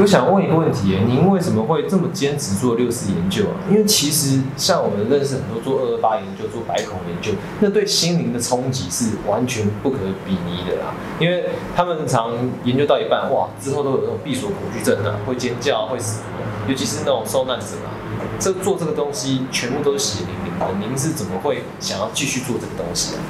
[0.00, 3.60] 我想问一个问题，您为什么会这么坚持做六四研究啊？
[3.70, 10.94] 因为其实像我们认识很多做二二八研究、做白孔研究，那对心灵的冲击是完全不可比拟的啦。
[11.18, 12.32] 因为他们常
[12.64, 16.22] 研究到一半，哇，之后都有那种闭锁恐惧症啊，会尖叫、会死，
[16.66, 17.92] 尤其是那种受难者啊，
[18.38, 20.66] 这做这个东西全部都是血淋淋的。
[20.80, 23.20] 您是怎么会想要继续做这个东西啊？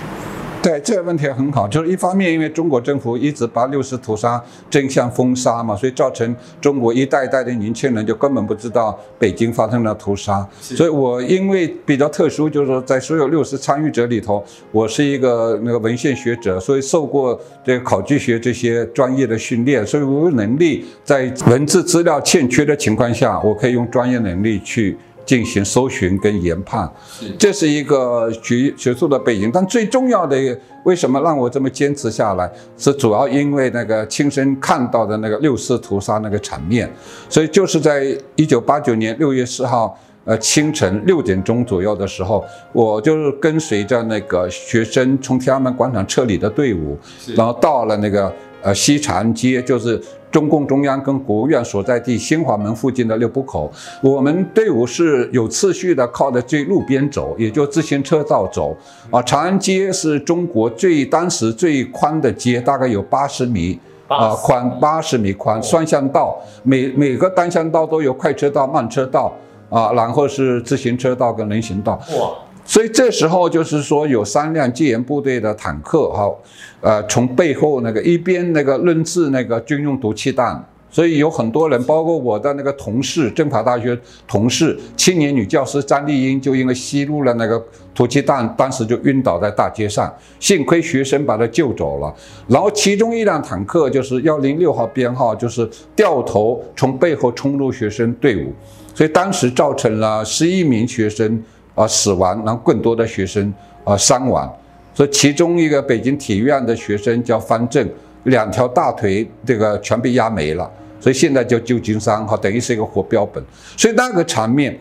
[0.62, 10.46] 对这个问题很好，就是一方面，因为中国政府一直把六四屠杀真相封杀嘛，所以造成中国一代一代的年轻人就根本不知道北京发生了屠杀。
[10.60, 24.96] 所以我因为比较特殊，就是说在所有六四参与者里头，我是一个那个文献学者，所以受过这个考据学这些专业的训练，所以我有能力在文字资料欠缺的情况下，我可以用专业能力去。
[25.30, 26.92] 进行搜寻跟研判，
[27.38, 29.48] 这是一个学学术的背景。
[29.54, 30.36] 但最重要的，
[30.82, 36.92] 为什么让我这么坚持下来，是主要因为那个亲身看到的那个六四屠杀那个场面。
[37.28, 46.98] 所以就是在一九八九年六月四号，呃清晨六点钟左右的时候，我就是跟随着那个学生从天安门广场撤离的队伍，
[47.36, 50.02] 然后到了那个呃西长安街，就是。
[50.30, 58.76] 中共中央跟国务院所在地新华门附近的六步口，我们队伍是有次序的，靠着最路边走，也就自行车道走。
[59.10, 69.32] 啊，长安街是中国最当时最宽的街，大概有八十米啊宽，八十米宽，双向道，每每个单向道都有快车道、慢车道
[69.68, 72.00] 啊，然后是自行车道跟人行道。
[72.18, 72.49] 哇！
[72.70, 76.32] 所以这时候就是说，有三辆戒严部队的坦克，哈，
[76.80, 83.98] 呃，从背后那个一边那个扔掷那个军用毒气弹，所以有很多人，包括我的那个同事，政法大学
[84.28, 87.60] 同事，青年女教师张丽英，就因为吸入了那个
[87.92, 92.14] 毒气弹，当时就晕倒在大街上，幸亏学生把她救走了。
[92.46, 98.52] 然后其中一辆坦克就是幺零六号编号，就是掉头从背后冲入学生队伍，
[98.94, 101.42] 所以当时造成了十一名学生。
[101.74, 103.52] 啊，死亡，然后更多的学生
[103.84, 104.52] 啊伤亡，
[104.92, 107.88] 所以其中一个北京体育院的学生叫方正，
[108.24, 110.70] 两条大腿这个全被压没了，
[111.00, 113.42] 所以现在叫旧金山哈，等于是一个活标本。
[113.76, 114.78] 所以那个场面，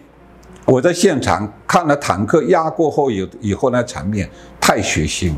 [0.65, 4.29] 我在现场看了坦克压过后以以后那场面
[4.59, 5.31] 太血腥，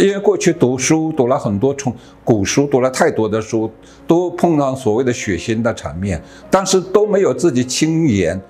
[0.00, 3.70] 因为过去读书读了很多从古书，读了太多的书，
[4.06, 6.20] 都碰到所谓的血腥的场面，
[6.50, 8.40] 但是都没有自己亲眼。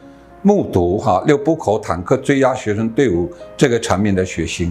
[0.42, 4.70] 目睹哈六步口坦克追压学生队伍这个场面的血腥，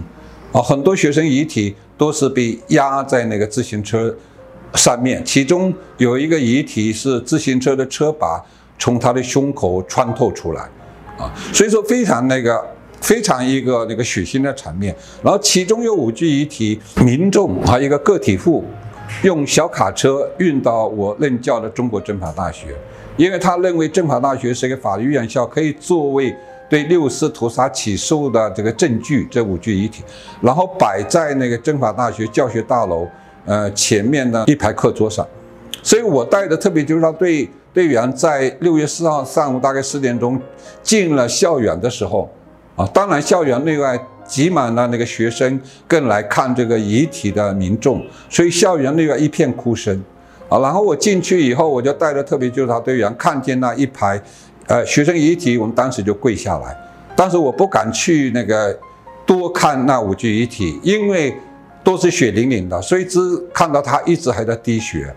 [0.52, 4.14] 啊，很多学生遗体都是被压在那个自行车
[4.74, 8.44] 上面，其中有一个遗体是自行车的车把
[8.78, 10.62] 从他的胸口穿透出来，
[11.18, 12.60] 啊，所以说非常那个
[13.00, 14.94] 非常一个那个血腥的场面。
[15.22, 18.64] 然后其中有五具遗体，民众啊一个个体户
[19.22, 22.74] 用小卡车运到我任教的中国政法大学。
[23.16, 26.34] 因为他认为政法大学是一个法律院校，可以作为
[26.70, 30.02] 对六四屠杀起诉的这个证据，这五具遗体，
[30.40, 33.06] 然后摆在那个政法大学教学大楼
[33.44, 35.26] 呃前面的一排课桌上。
[35.82, 40.40] 所以我带的特别就是他，队队员在六月四号上午大概四点钟
[40.82, 42.30] 进了校园的时候，
[42.76, 43.98] 啊，当然校园内外
[44.30, 50.00] 挤满了那个学生，更来看这个遗体的民众，所以校园内外一片哭声。
[50.48, 54.20] 啊，然后我进去以后，我就带着特别纠察队员看见那一排，
[54.66, 56.76] 呃，学生遗体，我们当时就跪下来。
[57.14, 58.76] 但是我不敢去那个
[59.26, 61.34] 多看那五具遗体，因为
[61.84, 63.18] 都是血淋淋的，所以只
[63.52, 65.12] 看到他一直还在滴血，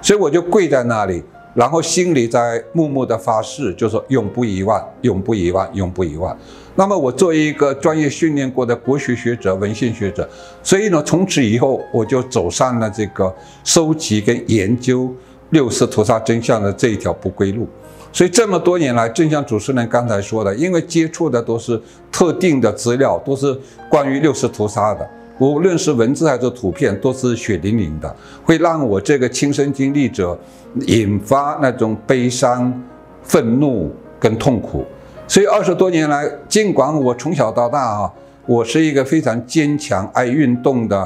[0.00, 1.22] 所以我就跪在那里，
[1.58, 6.38] 然后心里在默默的发誓，就说永不遗忘，永不遗忘，永不遗忘。
[6.76, 10.28] 那么我作为一个专业训练过的国学学者、文献学者，
[10.62, 15.12] 所以呢，从此以后我就走上了这个收集跟研究
[15.50, 17.66] 六四屠杀真相的这一条不归路。
[18.12, 21.82] 所以这么多年来，正像主持人刚才说的，因为接触的都是
[22.12, 23.52] 特定的资料，都是
[23.90, 30.38] 关于六四屠杀的，无论是文字还是图片，都是血淋淋的，会让我这个亲身经历者
[30.86, 32.72] 引发那种悲伤、
[33.22, 34.84] 愤怒跟痛苦。
[35.26, 38.12] 所以二十多年来，尽管我从小到大啊，
[38.46, 40.98] 我是一个非常坚强、爱运动的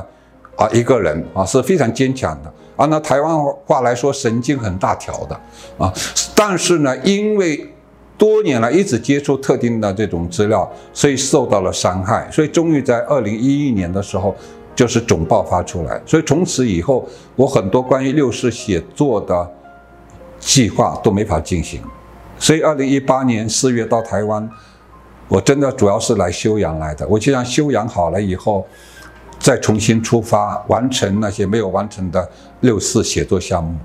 [0.56, 2.52] 啊一个人啊，是非常坚强的。
[2.76, 5.34] 按照台湾话来说，神经很大条的
[5.76, 5.92] 啊。
[6.34, 7.68] 但是呢，因为
[8.16, 12.28] 多年来一直接触特定的这种资料，所以受到了伤害。
[12.30, 14.34] 所以终于在二零一一年的时候，
[14.76, 16.00] 就是总爆发出来。
[16.06, 19.50] 所以从此以后，我很多关于六四写作的
[20.38, 21.80] 计划都没法进行。
[22.38, 24.48] 所以，二零一八年四月到台湾，
[25.28, 27.06] 我真的主要是来休养来的。
[27.06, 28.66] 我就想休养好了以后，
[29.38, 32.28] 再重新出发，完成那些没有完成的
[32.60, 33.76] 六四写作项目。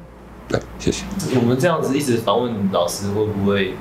[0.47, 1.03] 对，谢谢。
[1.35, 3.73] 我们这样子一直访问老师，会不会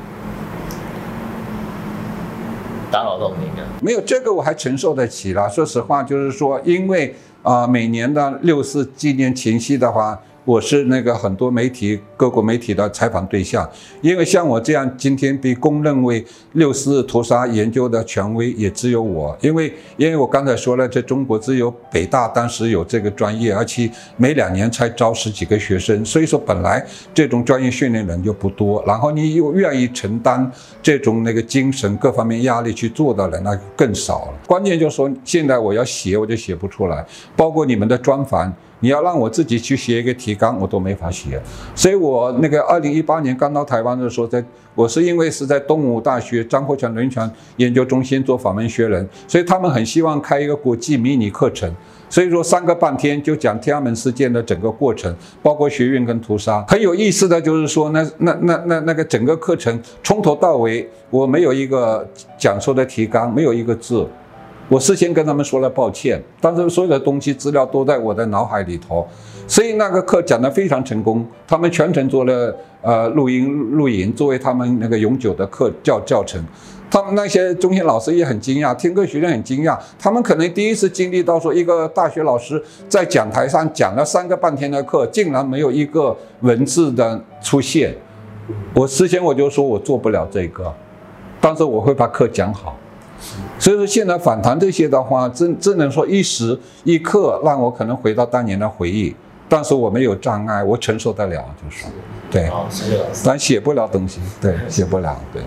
[2.96, 3.68] 打扰到您了？
[3.82, 5.46] 没有这个我还承受得起了。
[5.50, 13.68] 说实话，就是说，因为啊、每年的六四纪念前夕的话，我是那个很多媒体、各国媒体的采访对象。
[14.00, 19.36] 因为像我这样今天被公认为六四屠杀研究的权威，也只有我。
[19.40, 28.80] 因为因为我刚才说了，在中国只有北大当时有这个专业，而且每两年才招十几个学生，所以说本来这种专业训练人就不多。
[28.86, 30.48] 然后你又愿意承担
[30.80, 34.34] 这种那个精神各方面压力去做的人，那更少了。
[34.46, 37.04] 关键就是说，现在我要写，我就写不出来，
[37.34, 38.54] 包括你们的专访。
[38.80, 41.40] 你要让我自己去写一个提纲，我都没法写。
[41.74, 44.44] 所以我那个二零一八年刚到台湾的时候，在
[44.74, 51.72] 我是因为是在东吴大学张国强人权研究中心做访问学人，所以他们很希望开一个国际迷你课程。
[52.08, 55.12] 所以说三个半天就讲天安门事件的整个过程，
[55.42, 56.64] 包括学运跟屠杀。
[56.68, 62.08] 很有意思的就是说，那那那那那个整个课程从头到尾，我没有一个
[62.38, 64.06] 讲授的提纲，没有一个字。
[64.68, 69.06] 我事先跟他们说了抱歉，但是所有的东西资料都在我的脑海里头，
[69.46, 76.42] 所以那个课讲得非常成功，他们全程做了呃录音录影，作为他们那个永久的课教教程。
[76.88, 87.94] 他们那些中学老师也很惊讶，听课学生很惊讶，他们可能第一次经历到说一个大学老师在讲台上讲了三个半天的课，竟然没有一个文字的出现。
[88.72, 90.72] 我事先我就说我做不了这个，
[91.40, 92.76] 但是我会把课讲好。
[93.58, 99.14] 所以说现在反弹这些的话，只只能说一时一刻让我可能回到当年的回忆，
[99.48, 101.86] 但是我没有障碍，我承受得了，就是
[102.30, 103.22] 对，好，谢谢老师。
[103.24, 105.42] 但写不了东西，对，写不了，对。